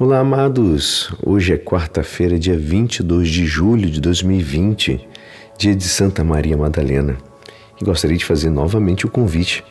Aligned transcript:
Olá, 0.00 0.20
amados! 0.20 1.12
Hoje 1.22 1.52
é 1.52 1.58
quarta-feira, 1.58 2.38
dia 2.38 2.56
22 2.56 3.28
de 3.28 3.44
julho 3.44 3.90
de 3.90 4.00
2020, 4.00 5.06
dia 5.58 5.76
de 5.76 5.84
Santa 5.84 6.24
Maria 6.24 6.56
Madalena. 6.56 7.18
E 7.78 7.84
gostaria 7.84 8.16
de 8.16 8.24
fazer 8.24 8.48
novamente 8.48 9.04
o 9.04 9.10
convite 9.10 9.62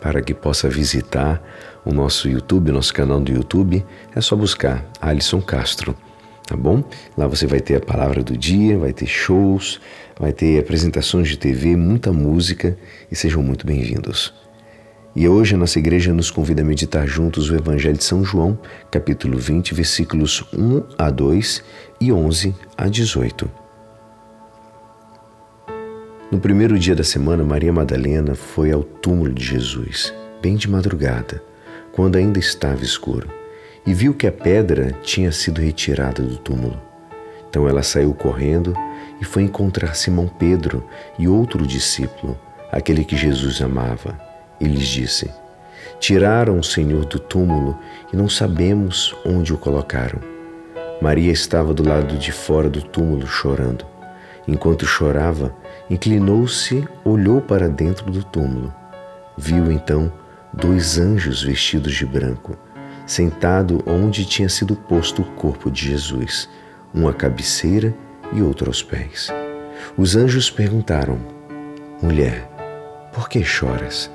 para 0.00 0.22
que 0.22 0.32
possa 0.32 0.70
visitar 0.70 1.42
o 1.84 1.92
nosso 1.92 2.30
YouTube, 2.30 2.72
nosso 2.72 2.94
canal 2.94 3.20
do 3.20 3.30
YouTube. 3.30 3.84
É 4.16 4.22
só 4.22 4.34
buscar 4.34 4.90
Alisson 4.98 5.42
Castro, 5.42 5.94
tá 6.46 6.56
bom? 6.56 6.82
Lá 7.14 7.26
você 7.26 7.46
vai 7.46 7.60
ter 7.60 7.76
a 7.76 7.80
palavra 7.80 8.22
do 8.22 8.38
dia, 8.38 8.78
vai 8.78 8.94
ter 8.94 9.06
shows, 9.06 9.82
vai 10.18 10.32
ter 10.32 10.58
apresentações 10.58 11.28
de 11.28 11.36
TV, 11.36 11.76
muita 11.76 12.10
música 12.10 12.74
e 13.10 13.14
sejam 13.14 13.42
muito 13.42 13.66
bem-vindos. 13.66 14.32
E 15.14 15.28
hoje 15.28 15.54
a 15.54 15.58
nossa 15.58 15.78
igreja 15.78 16.14
nos 16.14 16.30
convida 16.30 16.62
a 16.62 16.64
meditar 16.64 17.06
juntos 17.06 17.50
o 17.50 17.54
Evangelho 17.54 17.98
de 17.98 18.04
São 18.04 18.24
João, 18.24 18.58
capítulo 18.90 19.36
20, 19.36 19.74
versículos 19.74 20.42
1 20.54 20.84
a 20.96 21.10
2 21.10 21.62
e 22.00 22.10
11 22.10 22.54
a 22.78 22.88
18. 22.88 23.50
No 26.30 26.40
primeiro 26.40 26.78
dia 26.78 26.94
da 26.94 27.04
semana, 27.04 27.44
Maria 27.44 27.70
Madalena 27.70 28.34
foi 28.34 28.72
ao 28.72 28.82
túmulo 28.82 29.34
de 29.34 29.44
Jesus, 29.44 30.14
bem 30.40 30.56
de 30.56 30.70
madrugada, 30.70 31.42
quando 31.92 32.16
ainda 32.16 32.38
estava 32.38 32.82
escuro, 32.82 33.28
e 33.86 33.92
viu 33.92 34.14
que 34.14 34.26
a 34.26 34.32
pedra 34.32 34.92
tinha 35.02 35.30
sido 35.30 35.60
retirada 35.60 36.22
do 36.22 36.38
túmulo. 36.38 36.80
Então 37.50 37.68
ela 37.68 37.82
saiu 37.82 38.14
correndo 38.14 38.74
e 39.20 39.26
foi 39.26 39.42
encontrar 39.42 39.94
Simão 39.94 40.26
Pedro 40.26 40.82
e 41.18 41.28
outro 41.28 41.66
discípulo, 41.66 42.40
aquele 42.70 43.04
que 43.04 43.14
Jesus 43.14 43.60
amava 43.60 44.31
e 44.62 44.66
lhes 44.66 44.86
disse: 44.86 45.28
Tiraram 45.98 46.58
o 46.58 46.64
Senhor 46.64 47.04
do 47.04 47.18
túmulo 47.18 47.78
e 48.12 48.16
não 48.16 48.28
sabemos 48.28 49.14
onde 49.26 49.52
o 49.52 49.58
colocaram. 49.58 50.20
Maria 51.00 51.32
estava 51.32 51.74
do 51.74 51.86
lado 51.86 52.16
de 52.16 52.30
fora 52.30 52.70
do 52.70 52.80
túmulo 52.80 53.26
chorando. 53.26 53.84
Enquanto 54.46 54.86
chorava, 54.86 55.54
inclinou-se, 55.90 56.86
olhou 57.04 57.40
para 57.40 57.68
dentro 57.68 58.10
do 58.10 58.22
túmulo. 58.22 58.72
Viu 59.36 59.70
então 59.70 60.12
dois 60.52 60.98
anjos 60.98 61.42
vestidos 61.42 61.94
de 61.94 62.06
branco, 62.06 62.56
sentado 63.06 63.82
onde 63.86 64.24
tinha 64.24 64.48
sido 64.48 64.76
posto 64.76 65.22
o 65.22 65.24
corpo 65.32 65.70
de 65.70 65.88
Jesus, 65.88 66.48
um 66.94 67.08
à 67.08 67.14
cabeceira 67.14 67.94
e 68.32 68.42
outro 68.42 68.68
aos 68.68 68.82
pés. 68.82 69.28
Os 69.96 70.14
anjos 70.14 70.50
perguntaram: 70.50 71.18
Mulher, 72.00 72.48
por 73.12 73.28
que 73.28 73.42
choras? 73.42 74.10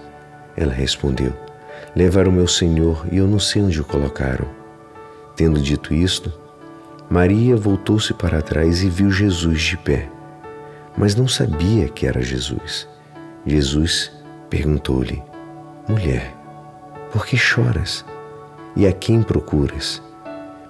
Ela 0.58 0.73
respondeu: 0.73 1.31
Levaram 1.95 2.31
meu 2.31 2.47
senhor 2.47 3.05
e 3.11 3.17
eu 3.17 3.27
não 3.27 3.39
sei 3.39 3.61
onde 3.61 3.80
o 3.80 3.86
colocaram. 3.86 4.47
Tendo 5.36 5.61
dito 5.61 5.94
isto, 5.94 6.33
Maria 7.08 7.55
voltou-se 7.55 8.11
para 8.13 8.41
trás 8.41 8.81
e 8.81 8.89
viu 8.89 9.11
Jesus 9.11 9.61
de 9.61 9.78
pé, 9.78 10.09
mas 10.97 11.16
não 11.16 11.28
sabia 11.28 11.88
que 11.88 12.08
era 12.08 12.22
Jesus. 12.23 12.88
Jesus 13.45 14.11
perguntou-lhe: 14.50 15.22
Mulher, 15.88 16.33
por 17.11 17.25
que 17.25 17.38
choras? 17.38 18.03
E 18.75 18.88
a 18.88 18.91
quem 18.91 19.22
procuras? 19.22 20.02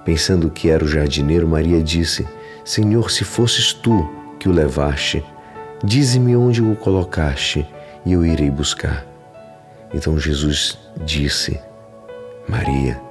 Pensando 0.03 0.49
que 0.49 0.69
era 0.69 0.83
o 0.83 0.88
jardineiro, 0.88 1.47
Maria 1.47 1.81
disse: 1.81 2.27
Senhor, 2.63 3.09
se 3.09 3.23
fosses 3.23 3.71
tu 3.71 4.08
que 4.38 4.49
o 4.49 4.52
levaste, 4.52 5.25
dize-me 5.81 6.35
onde 6.35 6.61
o 6.61 6.75
colocaste 6.75 7.65
e 8.05 8.11
eu 8.11 8.25
irei 8.25 8.49
buscar. 8.49 9.06
Então 9.98 10.20
Jesus 10.20 10.78
disse: 11.03 11.59
Maria. 12.48 13.02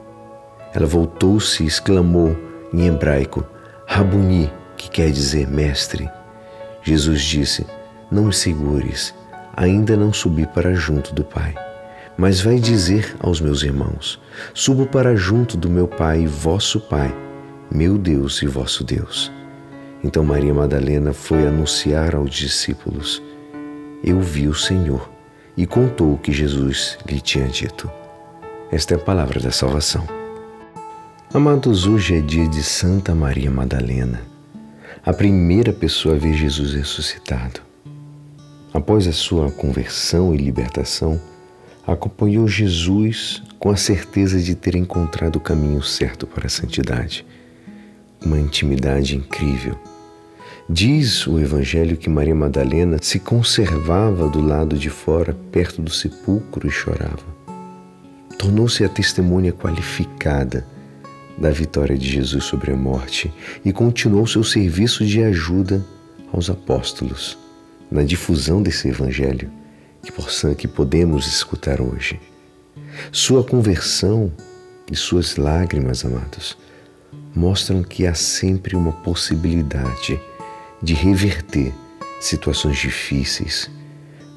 Ela 0.73 0.87
voltou-se 0.87 1.65
e 1.65 1.67
exclamou 1.67 2.37
em 2.73 2.87
hebraico: 2.87 3.45
Rabuni, 3.89 4.53
que 4.77 4.89
quer 4.89 5.11
dizer 5.11 5.49
mestre. 5.49 6.09
Jesus 6.85 7.23
disse: 7.23 7.67
Não 8.09 8.27
me 8.27 8.33
segures, 8.33 9.13
ainda 9.57 9.97
não 9.97 10.13
subi 10.13 10.47
para 10.47 10.75
junto 10.75 11.13
do 11.13 11.25
Pai. 11.25 11.57
Mas 12.17 12.41
vai 12.41 12.61
dizer 12.61 13.17
aos 13.19 13.41
meus 13.41 13.65
irmãos: 13.65 14.21
Subo 14.55 14.87
para 14.87 15.17
junto 15.17 15.57
do 15.57 15.69
meu 15.69 15.89
Pai 15.89 16.21
e 16.21 16.27
vosso 16.29 16.79
Pai, 16.79 17.13
meu 17.69 17.99
Deus 17.99 18.43
e 18.43 18.47
vosso 18.47 18.85
Deus. 18.85 19.33
Então 20.05 20.25
Maria 20.25 20.55
Madalena 20.55 21.13
foi 21.13 21.49
anunciar 21.49 22.15
aos 22.15 22.31
discípulos: 22.31 23.21
Eu 24.05 24.21
vi 24.21 24.47
o 24.47 24.55
Senhor 24.55 25.16
e 25.57 25.67
contou 25.67 26.13
o 26.15 26.19
que 26.19 26.33
Jesus 26.33 26.99
lhe 27.07 27.21
tinha 27.21 27.49
dito. 27.49 27.91
Esta 28.71 28.95
é 28.95 28.97
a 28.97 29.01
palavra 29.01 29.41
da 29.41 29.51
salvação. 29.51 30.07
Amados, 31.33 31.87
hoje 31.87 32.17
é 32.17 32.21
dia 32.21 32.47
de 32.47 32.63
Santa 32.63 33.15
Maria 33.15 33.51
Madalena, 33.51 34.23
a 35.05 35.13
primeira 35.13 35.73
pessoa 35.73 36.15
a 36.15 36.19
ver 36.19 36.35
Jesus 36.35 36.75
ressuscitado. 36.75 37.61
Após 38.73 39.07
a 39.07 39.13
sua 39.13 39.51
conversão 39.51 40.35
e 40.35 40.37
libertação, 40.37 41.21
acompanhou 41.87 42.47
Jesus 42.47 43.43
com 43.59 43.71
a 43.71 43.77
certeza 43.77 44.41
de 44.41 44.55
ter 44.55 44.75
encontrado 44.75 45.37
o 45.37 45.41
caminho 45.41 45.83
certo 45.83 46.27
para 46.27 46.47
a 46.47 46.51
santidade. 46.51 47.25
Uma 48.23 48.39
intimidade 48.39 49.17
incrível 49.17 49.79
Diz 50.69 51.29
o 51.29 51.39
Evangelho 51.39 51.97
que 51.97 52.11
Maria 52.11 52.35
Madalena 52.35 52.99
se 53.01 53.21
conservava 53.21 54.29
do 54.29 54.41
lado 54.41 54.77
de 54.77 54.91
fora, 54.91 55.33
perto 55.53 55.81
do 55.81 55.93
sepulcro, 55.93 56.67
e 56.67 56.71
chorava. 56.71 57.25
Tornou-se 58.37 58.83
a 58.83 58.89
testemunha 58.89 59.53
qualificada 59.53 60.67
da 61.39 61.51
vitória 61.51 61.97
de 61.97 62.11
Jesus 62.11 62.43
sobre 62.43 62.73
a 62.73 62.77
morte 62.77 63.33
e 63.65 63.73
continuou 63.73 64.27
seu 64.27 64.43
serviço 64.43 65.07
de 65.07 65.23
ajuda 65.23 65.87
aos 66.33 66.51
apóstolos 66.51 67.39
na 67.89 68.03
difusão 68.03 68.61
desse 68.61 68.89
Evangelho 68.89 69.49
que, 70.03 70.13
que 70.57 70.67
podemos 70.67 71.29
escutar 71.29 71.81
hoje. 71.81 72.19
Sua 73.13 73.45
conversão 73.45 74.33
e 74.91 74.97
suas 74.97 75.37
lágrimas, 75.37 76.05
amados, 76.05 76.59
mostram 77.33 77.85
que 77.85 78.05
há 78.05 78.15
sempre 78.15 78.75
uma 78.75 78.91
possibilidade 78.91 80.21
de 80.87 80.95
reverter 80.95 81.75
situações 82.21 82.79
difíceis 82.79 83.69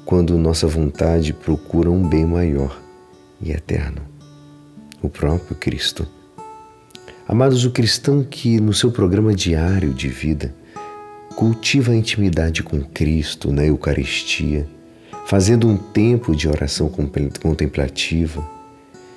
quando 0.04 0.36
nossa 0.36 0.66
vontade 0.66 1.32
procura 1.32 1.88
um 1.88 2.02
bem 2.08 2.26
maior 2.26 2.76
e 3.40 3.52
eterno, 3.52 4.02
o 5.00 5.08
próprio 5.08 5.54
Cristo. 5.54 6.04
Amados, 7.28 7.64
o 7.64 7.70
cristão 7.70 8.24
que 8.24 8.60
no 8.60 8.74
seu 8.74 8.90
programa 8.90 9.32
diário 9.32 9.94
de 9.94 10.08
vida 10.08 10.52
cultiva 11.36 11.92
a 11.92 11.96
intimidade 11.96 12.64
com 12.64 12.82
Cristo 12.82 13.52
na 13.52 13.64
Eucaristia, 13.64 14.68
fazendo 15.26 15.68
um 15.68 15.76
tempo 15.76 16.34
de 16.34 16.48
oração 16.48 16.90
contemplativa 17.40 18.44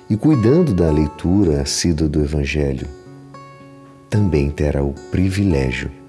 e 0.08 0.16
cuidando 0.16 0.72
da 0.72 0.88
leitura 0.88 1.62
assídua 1.62 2.08
do 2.08 2.22
Evangelho, 2.22 2.86
também 4.08 4.50
terá 4.50 4.84
o 4.84 4.92
privilégio 5.10 6.03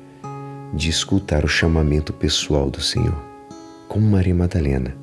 de 0.75 0.89
escutar 0.89 1.45
o 1.45 1.47
chamamento 1.47 2.11
pessoal 2.11 2.69
do 2.69 2.81
Senhor, 2.81 3.17
como 3.87 4.05
Maria 4.05 4.35
Madalena. 4.35 4.95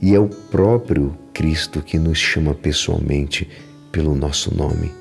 E 0.00 0.14
é 0.14 0.18
o 0.20 0.28
próprio 0.28 1.16
Cristo 1.32 1.80
que 1.80 1.98
nos 1.98 2.18
chama 2.18 2.54
pessoalmente 2.54 3.48
pelo 3.90 4.14
nosso 4.14 4.54
nome 4.54 4.92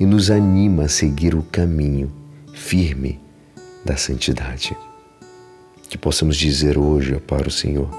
e 0.00 0.06
nos 0.06 0.30
anima 0.30 0.84
a 0.84 0.88
seguir 0.88 1.34
o 1.34 1.42
caminho 1.42 2.10
firme 2.54 3.20
da 3.84 3.96
santidade. 3.96 4.74
Que 5.88 5.98
possamos 5.98 6.36
dizer 6.36 6.78
hoje 6.78 7.20
para 7.20 7.46
o 7.46 7.52
Senhor: 7.52 7.90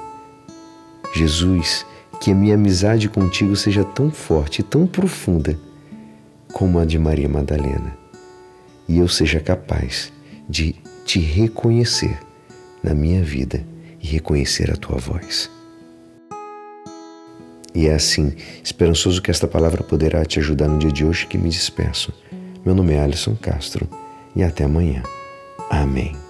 Jesus, 1.13 1.85
que 2.19 2.31
a 2.31 2.35
minha 2.35 2.55
amizade 2.55 3.07
contigo 3.07 3.55
seja 3.55 3.83
tão 3.83 4.09
forte 4.09 4.59
e 4.59 4.63
tão 4.63 4.87
profunda 4.87 5.57
como 6.51 6.79
a 6.79 6.85
de 6.85 6.97
Maria 6.97 7.29
Madalena, 7.29 7.95
e 8.87 8.97
eu 8.97 9.07
seja 9.07 9.39
capaz 9.39 10.11
de 10.49 10.75
te 11.07 11.19
reconhecer 11.19 12.19
na 12.83 12.93
minha 12.93 13.23
vida 13.23 13.65
e 14.03 14.05
reconhecer 14.05 14.69
a 14.69 14.75
tua 14.75 14.97
voz. 14.97 15.49
E 17.73 17.87
é 17.87 17.93
assim, 17.93 18.35
esperançoso 18.61 19.21
que 19.21 19.31
esta 19.31 19.47
palavra 19.47 19.81
poderá 19.81 20.25
te 20.25 20.39
ajudar 20.39 20.67
no 20.67 20.77
dia 20.77 20.91
de 20.91 21.05
hoje 21.05 21.25
que 21.25 21.37
me 21.37 21.49
despeço. 21.49 22.11
Meu 22.65 22.75
nome 22.75 22.93
é 22.93 22.99
Alisson 22.99 23.37
Castro 23.37 23.87
e 24.35 24.43
até 24.43 24.65
amanhã. 24.65 25.01
Amém. 25.69 26.26